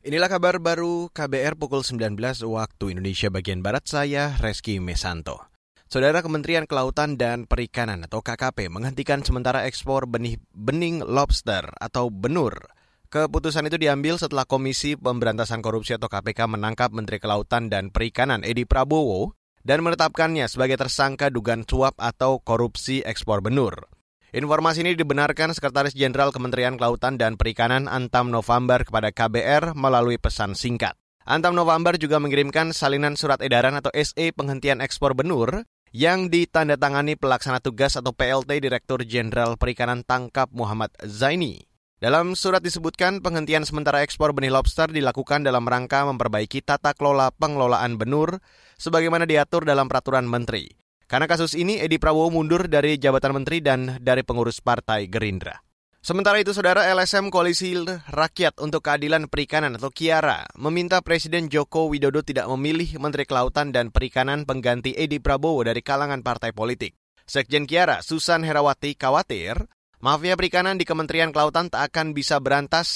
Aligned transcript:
Inilah 0.00 0.32
kabar 0.32 0.56
baru 0.56 1.12
KBR 1.12 1.60
pukul 1.60 1.84
19 1.84 2.16
waktu 2.48 2.84
Indonesia 2.96 3.28
bagian 3.28 3.60
Barat 3.60 3.84
saya, 3.84 4.32
Reski 4.40 4.80
Mesanto. 4.80 5.44
Saudara 5.92 6.24
Kementerian 6.24 6.64
Kelautan 6.64 7.20
dan 7.20 7.44
Perikanan 7.44 8.08
atau 8.08 8.24
KKP 8.24 8.72
menghentikan 8.72 9.20
sementara 9.20 9.68
ekspor 9.68 10.08
benih 10.08 10.40
bening 10.56 11.04
lobster 11.04 11.68
atau 11.76 12.08
benur. 12.08 12.72
Keputusan 13.12 13.68
itu 13.68 13.76
diambil 13.76 14.16
setelah 14.16 14.48
Komisi 14.48 14.96
Pemberantasan 14.96 15.60
Korupsi 15.60 16.00
atau 16.00 16.08
KPK 16.08 16.48
menangkap 16.48 16.88
Menteri 16.96 17.20
Kelautan 17.20 17.68
dan 17.68 17.92
Perikanan 17.92 18.40
Edi 18.40 18.64
Prabowo 18.64 19.36
dan 19.68 19.84
menetapkannya 19.84 20.48
sebagai 20.48 20.80
tersangka 20.80 21.28
dugaan 21.28 21.68
suap 21.68 22.00
atau 22.00 22.40
korupsi 22.40 23.04
ekspor 23.04 23.44
benur. 23.44 23.84
Informasi 24.30 24.86
ini 24.86 24.94
dibenarkan 24.94 25.50
Sekretaris 25.50 25.90
Jenderal 25.90 26.30
Kementerian 26.30 26.78
Kelautan 26.78 27.18
dan 27.18 27.34
Perikanan 27.34 27.90
Antam 27.90 28.30
November 28.30 28.78
kepada 28.86 29.10
KBR 29.10 29.74
melalui 29.74 30.22
pesan 30.22 30.54
singkat. 30.54 30.94
Antam 31.26 31.58
November 31.58 31.98
juga 31.98 32.22
mengirimkan 32.22 32.70
salinan 32.70 33.18
surat 33.18 33.42
edaran 33.42 33.74
atau 33.74 33.90
SE 33.90 34.30
penghentian 34.30 34.78
ekspor 34.78 35.18
benur 35.18 35.66
yang 35.90 36.30
ditandatangani 36.30 37.18
pelaksana 37.18 37.58
tugas 37.58 37.98
atau 37.98 38.14
PLT 38.14 38.62
Direktur 38.62 39.02
Jenderal 39.02 39.58
Perikanan 39.58 40.06
Tangkap 40.06 40.54
Muhammad 40.54 40.94
Zaini. 41.02 41.66
Dalam 41.98 42.38
surat 42.38 42.62
disebutkan 42.62 43.26
penghentian 43.26 43.66
sementara 43.66 44.06
ekspor 44.06 44.30
benih 44.30 44.54
lobster 44.54 44.94
dilakukan 44.94 45.42
dalam 45.42 45.66
rangka 45.66 46.06
memperbaiki 46.06 46.62
tata 46.62 46.94
kelola 46.94 47.34
pengelolaan 47.34 47.98
benur 47.98 48.38
sebagaimana 48.78 49.26
diatur 49.26 49.66
dalam 49.66 49.90
peraturan 49.90 50.30
menteri. 50.30 50.70
Karena 51.10 51.26
kasus 51.26 51.58
ini, 51.58 51.82
Edi 51.82 51.98
Prabowo 51.98 52.30
mundur 52.30 52.70
dari 52.70 52.94
jabatan 52.94 53.42
menteri 53.42 53.58
dan 53.58 53.98
dari 53.98 54.22
pengurus 54.22 54.62
partai 54.62 55.10
Gerindra. 55.10 55.58
Sementara 55.98 56.38
itu, 56.38 56.54
saudara 56.54 56.86
LSM 56.86 57.34
Koalisi 57.34 57.74
Rakyat 58.14 58.62
untuk 58.62 58.86
Keadilan 58.86 59.26
Perikanan 59.26 59.74
atau 59.74 59.90
Kiara 59.90 60.46
meminta 60.54 61.02
Presiden 61.02 61.50
Joko 61.50 61.90
Widodo 61.90 62.22
tidak 62.22 62.46
memilih 62.54 62.94
Menteri 63.02 63.26
Kelautan 63.26 63.74
dan 63.74 63.90
Perikanan 63.90 64.46
pengganti 64.46 64.94
Edi 64.94 65.18
Prabowo 65.18 65.66
dari 65.66 65.82
kalangan 65.82 66.22
partai 66.22 66.54
politik. 66.54 66.94
Sekjen 67.26 67.66
Kiara, 67.66 68.06
Susan 68.06 68.46
Herawati, 68.46 68.94
khawatir 68.94 69.66
mafia 69.98 70.38
perikanan 70.38 70.78
di 70.78 70.86
Kementerian 70.86 71.34
Kelautan 71.34 71.74
tak 71.74 71.90
akan 71.90 72.14
bisa 72.14 72.38
berantas, 72.38 72.88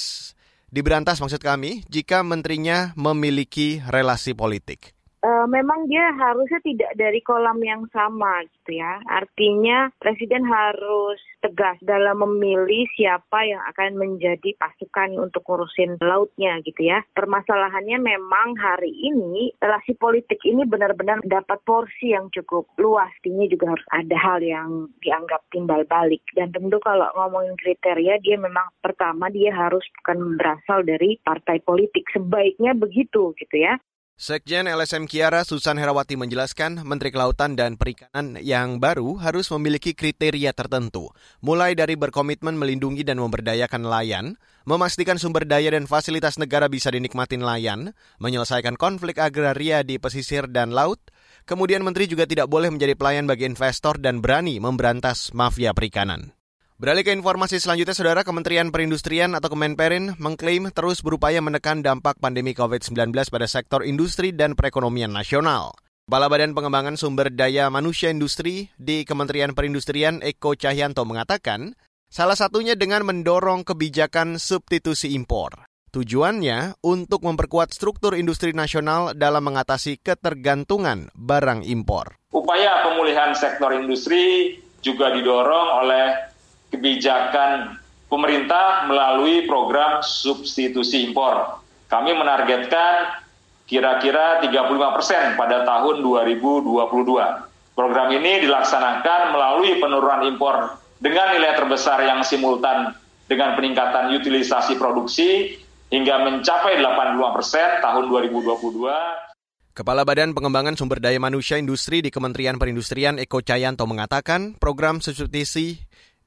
diberantas 0.71 1.19
maksud 1.19 1.43
kami, 1.43 1.83
jika 1.91 2.23
menterinya 2.23 2.95
memiliki 2.95 3.83
relasi 3.91 4.39
politik 4.39 4.94
uh, 5.25 5.47
memang 5.49 5.89
dia 5.89 6.13
harusnya 6.15 6.61
tidak 6.61 6.93
dari 6.95 7.25
kolam 7.25 7.59
yang 7.65 7.89
sama 7.91 8.45
gitu 8.61 8.79
ya. 8.79 9.01
Artinya 9.09 9.89
presiden 9.97 10.45
harus 10.45 11.19
tegas 11.41 11.77
dalam 11.85 12.21
memilih 12.21 12.89
siapa 12.97 13.45
yang 13.45 13.61
akan 13.75 13.97
menjadi 13.97 14.57
pasukan 14.61 15.17
untuk 15.17 15.45
ngurusin 15.49 15.97
lautnya 16.01 16.61
gitu 16.65 16.89
ya. 16.89 17.01
Permasalahannya 17.17 18.01
memang 18.01 18.57
hari 18.61 18.93
ini 18.93 19.53
relasi 19.61 19.97
politik 19.97 20.41
ini 20.45 20.65
benar-benar 20.69 21.21
dapat 21.25 21.61
porsi 21.65 22.13
yang 22.13 22.29
cukup 22.33 22.69
luas. 22.77 23.09
Artinya 23.25 23.49
juga 23.49 23.73
harus 23.73 23.87
ada 23.93 24.17
hal 24.21 24.41
yang 24.45 24.69
dianggap 25.01 25.41
timbal 25.49 25.85
balik. 25.89 26.21
Dan 26.37 26.53
tentu 26.53 26.77
kalau 26.85 27.09
ngomongin 27.17 27.57
kriteria 27.57 28.21
dia 28.21 28.37
memang 28.37 28.69
pertama 28.85 29.33
dia 29.33 29.53
harus 29.53 29.85
bukan 30.01 30.37
berasal 30.37 30.85
dari 30.85 31.17
partai 31.25 31.61
politik. 31.65 32.05
Sebaiknya 32.13 32.77
begitu 32.77 33.33
gitu 33.37 33.57
ya. 33.57 33.81
Sekjen 34.15 34.71
LSM 34.71 35.11
Kiara 35.11 35.43
Susan 35.43 35.75
Herawati 35.75 36.15
menjelaskan 36.15 36.87
Menteri 36.87 37.11
Kelautan 37.11 37.59
dan 37.59 37.75
Perikanan 37.75 38.39
yang 38.39 38.79
baru 38.79 39.19
harus 39.19 39.51
memiliki 39.51 39.91
kriteria 39.91 40.55
tertentu, 40.55 41.11
mulai 41.43 41.75
dari 41.75 41.99
berkomitmen 41.99 42.55
melindungi 42.55 43.03
dan 43.03 43.19
memberdayakan 43.19 43.83
nelayan, 43.83 44.39
memastikan 44.71 45.19
sumber 45.19 45.43
daya 45.51 45.75
dan 45.75 45.91
fasilitas 45.91 46.39
negara 46.39 46.71
bisa 46.71 46.95
dinikmati 46.95 47.43
nelayan, 47.43 47.91
menyelesaikan 48.23 48.79
konflik 48.79 49.19
agraria 49.19 49.83
di 49.83 49.99
pesisir 49.99 50.47
dan 50.47 50.71
laut, 50.71 51.03
kemudian 51.43 51.83
Menteri 51.83 52.07
juga 52.07 52.23
tidak 52.23 52.47
boleh 52.47 52.71
menjadi 52.71 52.95
pelayan 52.95 53.27
bagi 53.27 53.51
investor 53.51 53.99
dan 53.99 54.23
berani 54.23 54.63
memberantas 54.63 55.35
mafia 55.35 55.75
perikanan. 55.75 56.39
Beralih 56.75 57.07
ke 57.07 57.15
informasi 57.15 57.63
selanjutnya, 57.63 57.95
Saudara 57.95 58.27
Kementerian 58.27 58.75
Perindustrian 58.75 59.39
atau 59.39 59.47
Kemenperin 59.47 60.19
mengklaim 60.19 60.75
terus 60.75 61.07
berupaya 61.07 61.39
menekan 61.39 61.87
dampak 61.87 62.19
pandemi 62.19 62.51
COVID-19 62.51 63.15
pada 63.31 63.47
sektor 63.47 63.87
industri 63.87 64.35
dan 64.35 64.59
perekonomian 64.59 65.15
nasional. 65.15 65.71
Kepala 66.11 66.27
Badan 66.27 66.51
Pengembangan 66.51 66.99
Sumber 66.99 67.31
Daya 67.31 67.71
Manusia 67.71 68.11
Industri 68.11 68.75
di 68.75 69.07
Kementerian 69.07 69.55
Perindustrian 69.55 70.19
Eko 70.19 70.59
Cahyanto 70.59 71.07
mengatakan, 71.07 71.79
salah 72.11 72.35
satunya 72.35 72.75
dengan 72.75 73.07
mendorong 73.07 73.63
kebijakan 73.63 74.43
substitusi 74.43 75.15
impor. 75.15 75.71
Tujuannya 75.95 76.83
untuk 76.83 77.23
memperkuat 77.23 77.71
struktur 77.71 78.19
industri 78.19 78.51
nasional 78.51 79.15
dalam 79.15 79.47
mengatasi 79.47 80.03
ketergantungan 80.03 81.15
barang 81.15 81.63
impor. 81.71 82.19
Upaya 82.35 82.83
pemulihan 82.83 83.31
sektor 83.39 83.71
industri 83.79 84.59
juga 84.83 85.15
didorong 85.15 85.87
oleh 85.87 86.34
kebijakan 86.75 87.79
pemerintah 88.11 88.91
melalui 88.91 89.47
program 89.47 90.03
substitusi 90.03 91.07
impor. 91.07 91.63
Kami 91.87 92.11
menargetkan 92.11 93.23
kira-kira 93.65 94.43
35 94.43 94.97
persen 94.99 95.25
pada 95.39 95.63
tahun 95.63 96.03
2022. 96.03 97.75
Program 97.75 98.09
ini 98.15 98.47
dilaksanakan 98.47 99.35
melalui 99.35 99.79
penurunan 99.83 100.23
impor 100.31 100.79
dengan 100.99 101.35
nilai 101.35 101.59
terbesar 101.59 102.07
yang 102.07 102.23
simultan 102.23 102.95
dengan 103.27 103.59
peningkatan 103.59 104.15
utilisasi 104.15 104.79
produksi 104.79 105.59
hingga 105.91 106.23
mencapai 106.23 106.79
85 106.79 107.37
persen 107.37 107.69
tahun 107.83 108.05
2022. 108.11 109.75
Kepala 109.75 110.07
Badan 110.07 110.39
Pengembangan 110.39 110.79
Sumber 110.79 111.03
Daya 111.03 111.19
Manusia 111.19 111.59
Industri 111.59 111.99
di 111.99 112.15
Kementerian 112.15 112.63
Perindustrian 112.63 113.19
Eko 113.19 113.43
Cayanto 113.43 113.91
mengatakan 113.91 114.55
program 114.55 115.03
substitusi 115.03 115.83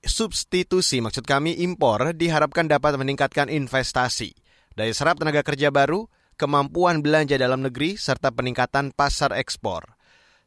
substitusi 0.05 1.01
maksud 1.01 1.25
kami 1.25 1.57
impor 1.63 2.13
diharapkan 2.13 2.69
dapat 2.69 2.97
meningkatkan 2.99 3.49
investasi, 3.49 4.35
daya 4.77 4.93
serap 4.93 5.17
tenaga 5.17 5.41
kerja 5.41 5.73
baru, 5.73 6.05
kemampuan 6.37 7.01
belanja 7.01 7.35
dalam 7.35 7.65
negeri, 7.65 7.97
serta 7.97 8.29
peningkatan 8.29 8.93
pasar 8.93 9.33
ekspor. 9.33 9.97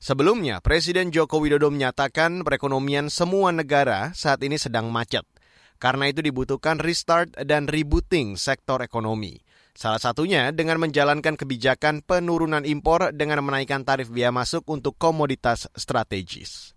Sebelumnya, 0.01 0.65
Presiden 0.65 1.13
Joko 1.13 1.45
Widodo 1.45 1.69
menyatakan 1.69 2.41
perekonomian 2.41 3.13
semua 3.13 3.53
negara 3.53 4.17
saat 4.17 4.41
ini 4.41 4.57
sedang 4.57 4.89
macet. 4.89 5.29
Karena 5.77 6.09
itu 6.09 6.25
dibutuhkan 6.25 6.81
restart 6.81 7.37
dan 7.45 7.69
rebooting 7.69 8.41
sektor 8.41 8.81
ekonomi. 8.81 9.41
Salah 9.77 10.01
satunya 10.01 10.53
dengan 10.57 10.81
menjalankan 10.81 11.37
kebijakan 11.37 12.05
penurunan 12.05 12.65
impor 12.65 13.13
dengan 13.13 13.45
menaikkan 13.45 13.85
tarif 13.85 14.09
biaya 14.09 14.33
masuk 14.33 14.65
untuk 14.69 14.97
komoditas 14.97 15.69
strategis. 15.77 16.77